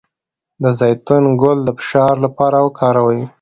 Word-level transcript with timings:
د 0.61 0.63
زیتون 0.79 1.23
ګل 1.41 1.59
د 1.65 1.69
فشار 1.77 2.15
لپاره 2.25 2.57
وکاروئ 2.65 3.21